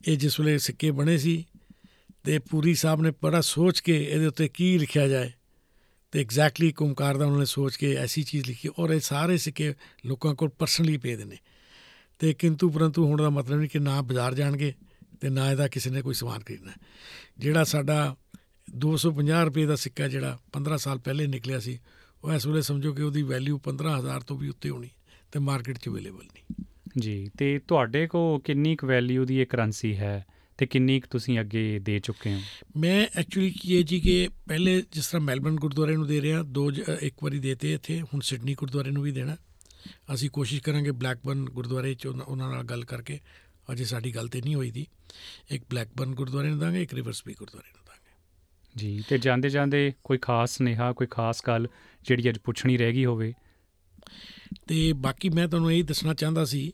ਇਹ 0.08 0.18
ਜਿਸ 0.18 0.40
ਵੇਲੇ 0.40 0.58
ਸਿੱਕੇ 0.58 0.92
ਬਣੇ 0.92 1.18
ਸੀ 1.18 1.46
ਤੇ 2.24 2.40
ਪੂਰੀ 2.40 2.76
ਸਾਹਿਬ 2.76 3.02
ਨੇ 3.02 3.12
ਬੜਾ 3.24 3.42
ਸੋਚ 3.42 3.80
ਕੇ 3.80 4.04
ਇਹਦੇ 4.04 4.26
ਉੱਤੇ 4.26 4.48
ਕੀ 4.48 4.78
ਲਿਖਿਆ 4.78 5.08
ਜਾਏ 5.08 5.32
ਤੇ 6.12 6.22
ਐਗਜ਼ੈਕਟਲੀ 6.22 6.68
ਇੱਕ 6.68 6.82
ਓਮਕਾਰ 6.82 7.18
ਦਾ 7.18 7.26
ਉਹਨਾਂ 7.26 7.40
ਨੇ 7.40 7.46
ਸੋਚ 7.46 7.76
ਕੇ 7.76 7.96
ਐਸੀ 7.96 8.24
ਚੀਜ਼ 8.24 8.48
ਲਿਖੀ 8.48 8.70
ਔਰ 8.80 8.90
ਇਹ 8.90 9.00
ਸਾਰੇ 9.00 9.38
ਸਿੱਕੇ 9.38 9.74
ਲੋਕਾਂ 10.06 10.36
ਕੋਲ 10.36 10.50
ਪਰਸਨਲੀ 10.50 10.98
ਪੇ 10.98 11.16
ਦੇ 11.16 11.26
ਨੇ। 11.26 11.38
ਤੇ 12.20 12.34
ਕਿੰਤੂ 12.34 12.70
ਪਰੰਤੂ 12.70 13.06
ਹੋਣ 13.06 13.22
ਦਾ 13.22 13.30
ਮਤਲਬ 13.30 13.58
ਨਹੀਂ 13.58 13.70
ਕਿ 13.70 13.80
ਨਾ 13.80 14.02
ਬਾਜ਼ਾਰ 14.02 14.34
ਜਾਣਗੇ 14.34 14.74
ਤੇ 15.22 15.30
ਨਾ 15.30 15.52
ਇਹਦਾ 15.52 15.68
ਕਿਸੇ 15.68 15.90
ਨੇ 15.90 16.02
ਕੋਈ 16.02 16.14
ਸਮਾਨ 16.14 16.40
ਖਰੀਦਣਾ। 16.40 16.72
ਜਿਹੜਾ 17.40 17.64
ਸਾਡਾ 17.64 18.16
250 18.76 19.46
ਰੁਪਏ 19.46 19.66
ਦਾ 19.66 19.76
ਸਿੱਕਾ 19.76 20.08
ਜਿਹੜਾ 20.08 20.40
15 20.54 20.78
ਸਾਲ 20.78 21.00
ਪਹਿਲੇ 21.00 21.28
ਨਿਕਲਿਆ 21.28 21.60
ਸੀ, 21.60 21.80
ਉਹ 22.24 22.34
ਇਸ 22.34 22.48
ਵੇਲੇ 22.48 22.62
ਸਮਝੋ 22.62 22.94
ਕਿ 22.94 23.02
ਉਹਦੀ 23.02 23.22
ਵੈਲਿਊ 23.22 23.58
15000 23.58 24.22
ਤੋਂ 24.22 24.38
ਵੀ 24.38 24.50
ਉੱਤੇ 24.50 24.70
ਹੋਣੀ। 24.70 24.90
ਤੇ 25.36 25.40
ਮਾਰਕੀਟ 25.40 25.78
'ਚ 25.78 25.88
ਅਵੇਲੇਬਲ 25.88 26.24
ਨਹੀਂ। 26.24 26.66
ਜੀ 27.00 27.32
ਤੇ 27.38 27.60
ਤੁਹਾਡੇ 27.60 28.08
ਕੋ 28.08 28.40
ਕਿੰਨੀ 28.40 28.76
ਕੁ 28.76 28.88
ਵੈਲਿਊ 28.88 29.26
ਦੀ 29.26 29.42
ਇਹ 29.42 29.46
ਕਰੰਸੀ 29.46 29.98
ਹੈ 29.98 30.26
ਤੇ 30.58 30.66
ਕਿੰਨੀ 30.66 31.00
ਕੁ 31.00 31.08
ਤੁਸੀਂ 31.12 31.40
ਅੱਗੇ 31.40 31.80
ਦੇ 31.80 32.00
ਚੁੱਕੇ 32.00 32.34
ਹੋ? 32.34 32.40
ਮੈਂ 32.78 33.08
ਐਕਚੁਅਲੀ 33.16 33.50
ਕੀ 33.52 33.78
ਹੈ 33.78 33.82
ਜੀ 33.82 34.00
ਕਿ 34.00 34.30
ਪਹਿਲੇ 34.48 34.84
ਜਿਸ 34.92 35.08
ਤਰ੍ਹਾਂ 35.08 35.22
ਮੈਲਬਰਨ 35.22 35.56
ਗੁਰਦੁਆਰੇ 35.56 35.96
ਨੂੰ 35.96 36.08
ਦੇ 36.08 36.22
ਰਿਹਾ 36.22 36.44
ਦੋ 36.44 36.72
ਇੱਕ 37.02 37.24
ਵਾਰੀ 37.24 37.40
ਦੇਤੇ 37.40 37.74
ਇੱਥੇ 37.74 38.02
ਹੁਣ 38.02 38.20
ਸਿਡਨੀ 38.20 38.54
ਗੁਰਦੁਆਰੇ 38.54 38.92
ਨੂੰ 38.92 39.04
ਵੀ 39.04 39.12
ਦੇਣਾ। 39.12 39.38
ਅਸੀਂ 40.14 40.30
ਕੋਸ਼ਿਸ਼ 40.30 40.62
ਕਰਾਂਗੇ 40.62 40.92
ਬਲੈਕਬਰਨ 40.92 41.46
ਗੁਰਦੁਆਰੇ 41.46 41.94
'ਚ 41.94 42.08
ਉਹਨਾਂ 42.08 42.26
ਉਹਨਾਂ 42.26 42.50
ਨਾਲ 42.50 42.64
ਗੱਲ 42.64 42.86
ਕਰਕੇ 42.86 43.20
ਅਜੇ 43.72 43.86
ਸਾਡੀ 43.86 44.16
ਗੱਲ 44.16 44.28
ਤੇ 44.28 44.42
ਨਹੀਂ 44.42 44.56
ਹੋਈ 44.56 44.72
ਦੀ। 44.72 44.88
ਇੱਕ 45.52 45.64
ਬਲੈਕਬਰਨ 45.70 46.16
ਗੁਰਦੁਆਰੇ 46.16 46.50
ਨੂੰ 46.50 46.60
ਦਾਂਗੇ 46.60 46.84
ਇੱਕ 46.84 46.94
ਰਿਵਰਸਬੀ 46.94 47.34
ਗੁਰਦੁਆਰੇ 47.34 47.72
ਨੂੰ 47.76 47.84
ਦਾਂਗੇ। 47.86 48.12
ਜੀ 48.76 49.04
ਤੇ 49.10 49.18
ਜਾਂਦੇ 49.18 49.50
ਜਾਂਦੇ 49.50 49.94
ਕੋਈ 50.04 50.18
ਖਾਸ 50.18 50.58
ਸੁਨੇਹਾ 50.58 50.94
ਕੋਈ 50.94 51.08
ਖਾਸ 51.08 51.42
ਗੱਲ 51.48 51.68
ਜਿਹੜੀ 52.08 52.30
ਅੱਜ 52.30 52.40
ਪੁੱਛਣੀ 52.40 52.78
ਰਹਿ 52.78 52.94
ਗਈ 52.94 53.06
ਹੋਵੇ 53.06 53.34
ਤੇ 54.68 54.94
ਬਾਕੀ 54.94 55.30
ਮੈਂ 55.30 55.48
ਤੁਹਾਨੂੰ 55.48 55.74
ਇਹ 55.74 55.84
ਦੱਸਣਾ 55.84 56.14
ਚਾਹੁੰਦਾ 56.14 56.46
ਸੀ 56.46 56.74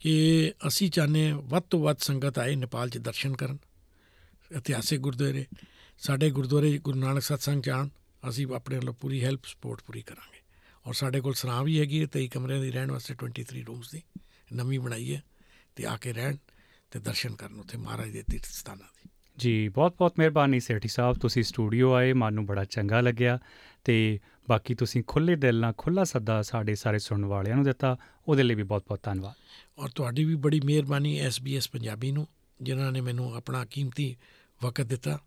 ਕਿ 0.00 0.52
ਅਸੀਂ 0.66 0.90
ਚਾਹੁੰਦੇ 0.90 1.30
ਹਾਂ 1.30 1.38
ਵੱਧ 1.38 1.62
ਤੋਂ 1.62 1.80
ਵੱਧ 1.80 1.96
ਸੰਗਤ 1.98 2.38
ਆਏ 2.38 2.54
ਨੇਪਾਲ 2.56 2.88
'ਚ 2.88 2.98
ਦਰਸ਼ਨ 2.98 3.36
ਕਰਨ। 3.36 3.58
ਇਤਿਹਾਸਿਕ 4.56 5.00
ਗੁਰਦੁਆਰੇ, 5.00 5.46
ਸਾਡੇ 5.98 6.30
ਗੁਰਦੁਆਰੇ 6.30 6.78
ਗੁਰੂ 6.78 6.98
ਨਾਨਕ 6.98 7.22
ਸਤਸੰਗ 7.22 7.62
ਚਾਣ 7.62 7.88
ਅਸੀਂ 8.28 8.46
ਆਪਣੇ 8.54 8.76
ਵੱਲੋਂ 8.76 8.94
ਪੂਰੀ 8.94 9.24
ਹੈਲਪ 9.24 9.44
ਸਪੋਰਟ 9.44 9.82
ਪੂਰੀ 9.82 10.02
ਕਰਾਂਗੇ। 10.02 10.40
ਔਰ 10.86 10.94
ਸਾਡੇ 10.94 11.20
ਕੋਲ 11.20 11.34
ਸਰਾਂ 11.34 11.64
ਵੀ 11.64 11.80
ਹੈਗੀ 11.80 12.00
ਹੈ 12.00 12.06
23 12.06 12.28
ਕਮਰਿਆਂ 12.28 12.62
ਦੀ 12.62 12.70
ਰਹਿਣ 12.70 12.90
ਵਾਸਤੇ 12.90 13.14
23 13.14 13.62
ਰੂਮਸ 13.62 13.90
ਦੀ, 13.90 14.02
ਨਵੀਂ 14.52 14.80
ਬਣਾਈ 14.80 15.14
ਹੈ 15.14 15.22
ਤੇ 15.76 15.86
ਆ 15.86 15.96
ਕੇ 15.96 16.12
ਰਹਿਣ 16.12 16.36
ਤੇ 16.90 16.98
ਦਰਸ਼ਨ 16.98 17.34
ਕਰਨ 17.34 17.60
ਉੱਥੇ 17.60 17.78
ਮਹਾਰਾਜ 17.78 18.10
ਦੇ 18.10 18.22
ਤੀਰਥ 18.22 18.44
ਸਥਾਨਾਂ 18.44 18.86
ਦੀ। 18.86 19.10
ਜੀ 19.38 19.68
ਬਹੁਤ 19.68 19.94
ਬਹੁਤ 19.98 20.14
ਮਿਹਰਬਾਨੀ 20.18 20.60
ਸੇਠੀ 20.60 20.88
ਸਾਹਿਬ, 20.88 21.16
ਤੁਸੀਂ 21.16 21.42
ਸਟੂਡੀਓ 21.42 21.92
ਆਏ, 21.92 22.12
ਮਨ 22.12 22.34
ਨੂੰ 22.34 22.46
ਬੜਾ 22.46 22.64
ਚੰਗਾ 22.64 23.00
ਲੱਗਿਆ 23.00 23.38
ਤੇ 23.84 24.20
ਬਾਕੀ 24.50 24.74
ਤੁਸੀਂ 24.74 25.02
ਖੁੱਲੇ 25.06 25.36
ਦਿਲ 25.36 25.60
ਨਾਲ 25.60 25.72
ਖੁੱਲਾ 25.78 26.04
ਸੱਦਾ 26.04 26.42
ਸਾਡੇ 26.42 26.74
ਸਾਰੇ 26.74 26.98
ਸੁਣਨ 26.98 27.24
ਵਾਲਿਆਂ 27.24 27.56
ਨੂੰ 27.56 27.64
ਦਿੱਤਾ 27.64 27.96
ਉਹਦੇ 28.28 28.42
ਲਈ 28.42 28.54
ਵੀ 28.54 28.62
ਬਹੁਤ 28.62 28.82
ਬਹੁਤ 28.88 29.02
ਧੰਨਵਾਦ। 29.02 29.34
ਔਰ 29.78 29.88
ਤੁਹਾਡੀ 29.88 30.24
ਵੀ 30.24 30.34
ਬੜੀ 30.34 30.60
ਮਿਹਰਬਾਨੀ 30.64 31.26
SBS 31.26 31.62
ਪੰਜਾਬੀ 31.72 32.12
ਨੂੰ 32.12 32.28
ਜਿਨ੍ਹਾਂ 32.62 32.92
ਨੇ 32.92 33.00
ਮੈਨੂੰ 33.00 33.34
ਆਪਣਾ 33.34 33.64
ਕੀਮਤੀ 33.64 34.16
ਵਕਤ 34.62 34.84
ਦਿੱਤਾ। 34.84 35.18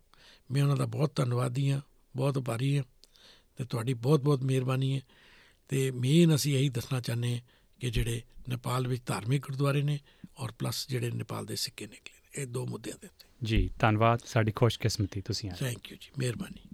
ਮੈਂ 0.50 0.62
ਉਹਨਾਂ 0.62 0.76
ਦਾ 0.76 0.86
ਬਹੁਤ 0.86 1.16
ਧੰਨਵਾਦੀ 1.16 1.70
ਹਾਂ 1.70 1.80
ਬਹੁਤ 2.16 2.36
ਉਪਾਰੀ 2.36 2.76
ਹਾਂ 2.76 2.84
ਤੇ 3.56 3.64
ਤੁਹਾਡੀ 3.64 3.94
ਬਹੁਤ 3.94 4.20
ਬਹੁਤ 4.20 4.42
ਮਿਹਰਬਾਨੀ 4.42 4.96
ਹੈ। 4.96 5.00
ਤੇ 5.68 5.90
ਮੇਨ 5.90 6.34
ਅਸੀਂ 6.34 6.56
ਇਹੀ 6.56 6.68
ਦੱਸਣਾ 6.68 7.00
ਚਾਹੁੰਦੇ 7.00 7.34
ਹਾਂ 7.34 7.42
ਕਿ 7.80 7.90
ਜਿਹੜੇ 7.90 8.22
ਨੇਪਾਲ 8.48 8.88
ਵਿੱਚ 8.88 9.02
ਧਾਰਮਿਕ 9.06 9.42
ਗੁਰਦੁਆਰੇ 9.46 9.82
ਨੇ 9.82 9.98
ਔਰ 10.38 10.52
ਪਲੱਸ 10.52 10.88
ਜਿਹੜੇ 10.88 11.10
ਨੇਪਾਲ 11.10 11.46
ਦੇ 11.46 11.56
ਸਿੱਕੇ 11.56 11.86
ਨਿਕਲੇ 11.86 12.42
ਇਹ 12.42 12.46
ਦੋ 12.46 12.66
ਮੁੱਦਿਆਂ 12.66 12.98
ਦੇ 13.00 13.06
ਉੱਤੇ। 13.06 13.26
ਜੀ 13.44 13.70
ਧੰਨਵਾਦ 13.80 14.20
ਸਾਡੀ 14.26 14.52
ਖੁਸ਼ਕਿਸਮਤੀ 14.52 15.20
ਤੁਸੀਂ 15.20 15.50
ਆਏ। 15.50 15.56
ਥੈਂਕ 15.60 15.90
ਯੂ 15.90 15.96
ਜੀ 16.00 16.08
ਮਿਹਰਬਾਨੀ। 16.18 16.73